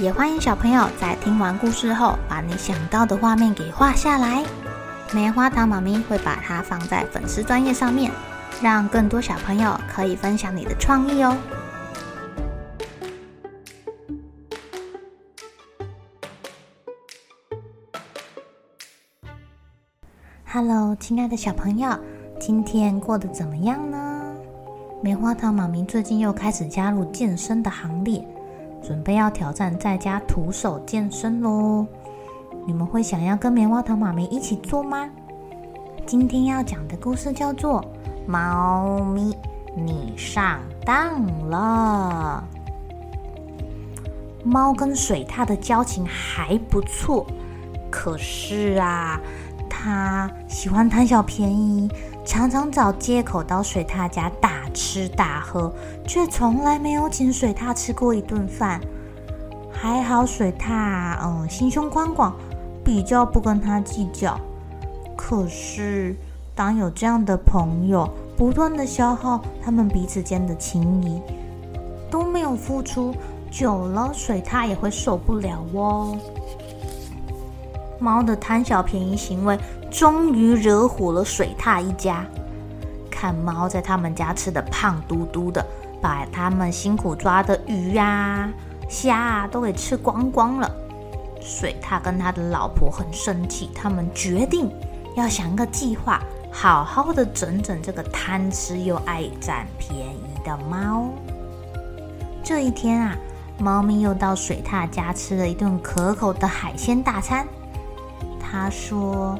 [0.00, 4.44] 也欢迎小朋友在听完故事后，把你想到的画面给画下来。
[5.12, 8.10] 棉花糖妈咪会把它放在粉丝专页上面，
[8.60, 11.36] 让更多小朋友可以分享你的创意哦。
[20.44, 21.96] Hello，亲爱的小朋友，
[22.40, 24.34] 今天过得怎么样呢？
[25.00, 28.26] 棉花糖妈咪最近又开始加入健身的行列。
[28.86, 31.86] 准备要挑战在家徒手健身喽！
[32.66, 35.08] 你们会想要跟棉花糖妈咪一起做吗？
[36.04, 37.80] 今天要讲的故事叫做
[38.26, 39.34] 《猫咪，
[39.74, 42.44] 你上当了》。
[44.44, 47.26] 猫跟水獭的交情还不错，
[47.90, 49.18] 可是啊，
[49.84, 51.90] 他喜欢贪小便宜，
[52.24, 55.70] 常常找借口到水獭家大吃大喝，
[56.06, 58.80] 却从来没有请水獭吃过一顿饭。
[59.70, 62.34] 还好水獭，嗯，心胸宽广，
[62.82, 64.40] 比较不跟他计较。
[65.14, 66.16] 可是，
[66.54, 71.20] 当有这样的朋友不断的消耗他们彼此间的情谊，
[72.10, 73.14] 都没有付出，
[73.50, 76.16] 久了水獭也会受不了哦。
[78.04, 79.58] 猫的贪小便宜行为，
[79.90, 82.22] 终于惹火了水獭一家。
[83.10, 85.64] 看猫在他们家吃的胖嘟嘟的，
[86.02, 88.52] 把他们辛苦抓的鱼呀、啊、
[88.90, 90.70] 虾啊都给吃光光了。
[91.40, 94.70] 水獭跟他的老婆很生气，他们决定
[95.16, 96.20] 要想个计划，
[96.52, 101.08] 好好的整整这个贪吃又爱占便宜的猫。
[102.42, 103.16] 这一天啊，
[103.58, 107.46] 猫咪又到水獭家吃了一顿可口的海鲜大餐。
[108.54, 109.36] 他说。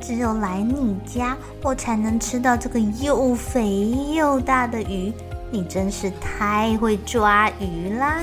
[0.00, 5.10] 只有来你家，我才能吃到这个又肥又大的鱼。
[5.50, 8.22] 你真是太会抓鱼啦！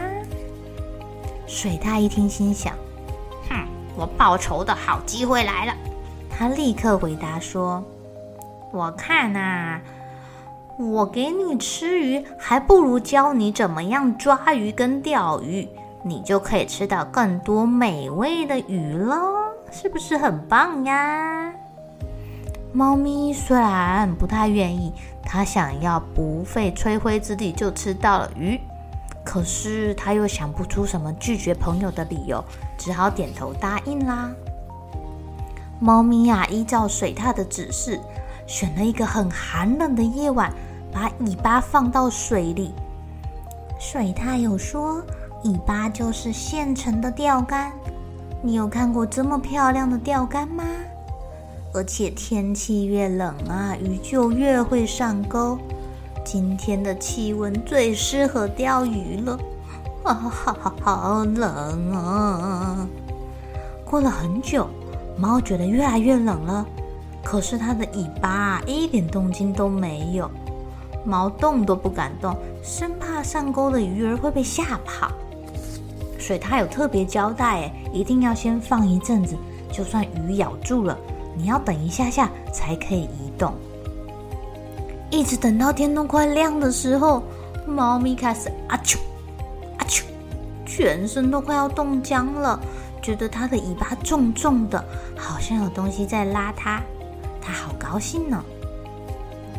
[1.47, 2.75] 水獭一听，心想
[3.49, 5.73] ：“哼，我报仇的好机会来了。”
[6.29, 7.83] 他立刻回答说
[8.71, 9.81] ：“我看啊，
[10.77, 15.67] 我给你吃鱼，还不如教你怎么样抓鱼跟钓鱼，
[16.03, 19.15] 你就可以吃到更多美味的鱼了，
[19.71, 21.53] 是不是很棒呀？”
[22.73, 28.59] 猫咪虽然不太愿意，它想要不费吹灰之力就吃到了鱼，
[29.25, 32.43] 可是它又想不出什么拒绝朋友的理由，
[32.77, 34.31] 只好点头答应啦。
[35.81, 37.99] 猫咪呀、依照水獭的指示，
[38.47, 40.53] 选了一个很寒冷的夜晚，
[40.93, 42.73] 把尾巴放到水里。
[43.77, 45.03] 水獭有说，
[45.43, 47.71] 尾巴就是现成的钓竿。
[48.41, 50.63] 你有看过这么漂亮的钓竿吗？
[51.73, 55.57] 而且天气越冷啊，鱼就越会上钩。
[56.23, 59.39] 今天的气温最适合钓鱼了，
[60.03, 62.87] 啊，好，好，好冷啊！
[63.85, 64.67] 过了很久，
[65.17, 66.65] 猫觉得越来越冷了，
[67.23, 70.29] 可是它的尾巴一点动静都没有，
[71.05, 75.11] 猫动都不敢动，生怕上钩的鱼儿会被吓跑。
[76.31, 79.35] 水獭有特别交代，哎，一定要先放一阵子，
[79.69, 80.97] 就算鱼咬住了。
[81.35, 83.53] 你要等一下下才可以移动，
[85.09, 87.21] 一直等到天都快亮的时候，
[87.67, 88.95] 猫咪开始啊啾
[89.77, 90.03] 啊啾，
[90.65, 92.57] 全身都快要冻僵了，
[93.01, 94.81] 觉得它的尾巴重重的，
[95.17, 96.81] 好像有东西在拉它，
[97.41, 98.41] 它好高兴呢。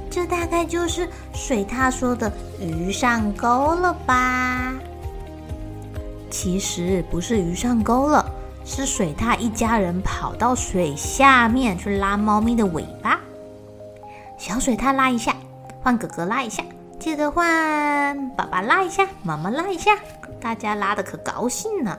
[0.08, 4.72] 这大概就是水獭说的鱼上钩了吧？
[6.32, 8.24] 其实不是鱼上钩了。
[8.64, 13.18] 是水獭一家人跑到水下面去拉猫咪的尾巴，
[14.38, 15.34] 小水獭拉一下，
[15.82, 16.62] 换哥哥拉一下，
[16.96, 19.98] 接着换爸爸拉一下，妈妈拉一下，
[20.40, 21.98] 大家拉的可高兴呢。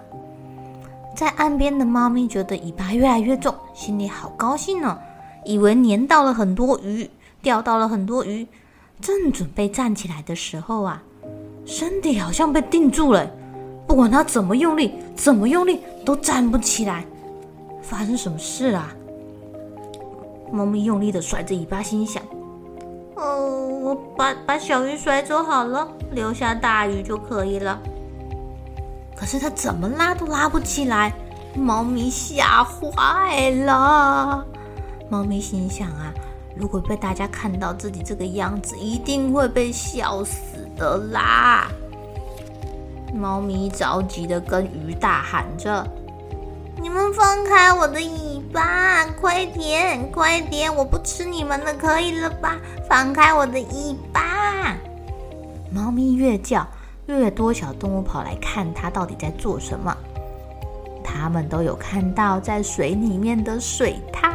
[1.13, 4.97] 在岸边的猫咪觉得尾巴越来越重，心里好高兴呢，
[5.43, 7.09] 以为粘到了很多鱼，
[7.41, 8.47] 钓到了很多鱼，
[9.01, 11.03] 正准备站起来的时候啊，
[11.65, 13.29] 身体好像被定住了。
[13.87, 17.05] 不管他怎么用力，怎么用力都站不起来。
[17.81, 18.93] 发生什么事啊？
[20.51, 22.23] 猫咪用力的甩着尾巴，心想
[23.15, 27.79] ：“哦，我把把小鱼甩走好了，留下大鱼就可以了。”
[29.15, 31.13] 可是它怎么拉都拉不起来。
[31.55, 34.43] 猫咪吓坏了。
[35.07, 36.11] 猫咪心想啊，
[36.55, 41.67] 如果被大家看到自己这个样子，一定会被笑死的啦。
[43.13, 45.87] 猫咪着急的跟鱼大喊着
[46.81, 50.75] ：“你们放开我的尾巴，快点，快点！
[50.75, 52.57] 我不吃你们的，可以了吧？
[52.89, 54.75] 放开我的尾巴！”
[55.71, 56.67] 猫咪越叫，
[57.05, 59.95] 越多小动物跑来看它到底在做什么。
[61.03, 64.33] 他们都有看到在水里面的水獭，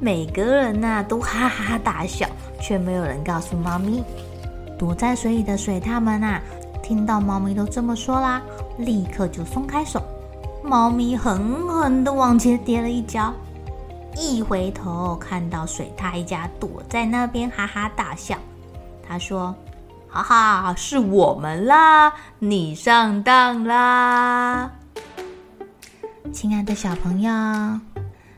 [0.00, 2.26] 每个人呐都哈哈大笑，
[2.60, 4.02] 却没有人告诉猫咪。
[4.76, 6.40] 躲在水里的水獭们啊，
[6.88, 8.40] 听到猫咪都这么说啦，
[8.78, 10.02] 立刻就松开手。
[10.64, 13.30] 猫咪狠狠地往前跌了一跤，
[14.16, 18.38] 一回头看到水獭一家躲在那边哈哈大笑，
[19.06, 19.54] 他说
[20.08, 24.70] ：“哈哈，是我们啦，你上当啦！”
[26.32, 27.30] 亲爱的小朋友，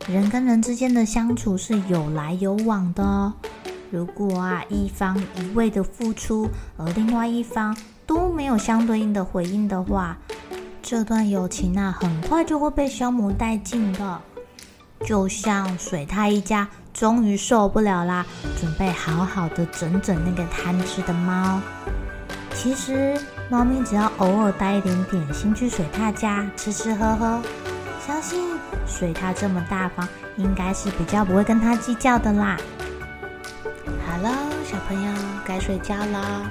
[0.08, 3.32] 人跟人之间的相处是有来有往的哦。
[3.92, 7.76] 如果啊，一方一味的付出，而另外一方
[8.10, 10.18] 都没有相对应的回应的话，
[10.82, 14.20] 这段友情啊，很快就会被消磨殆尽的。
[15.06, 18.26] 就像水獭一家终于受不了啦，
[18.60, 21.60] 准备好好的整整那个贪吃的猫。
[22.52, 23.16] 其实，
[23.48, 27.40] 猫咪只要偶尔带一点点心去水獭家吃吃喝喝，
[28.04, 28.44] 相信
[28.88, 32.56] 水獭这么大方，应该是比较不会跟它计较的啦。
[34.04, 34.32] 好了，
[34.68, 35.12] 小朋友
[35.44, 36.50] 该睡觉了，